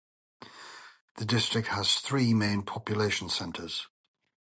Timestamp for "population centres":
2.63-3.87